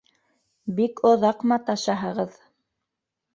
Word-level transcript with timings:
Бик 0.79 1.03
оҙаҡ 1.09 1.45
маташаһығыҙ. 1.51 2.41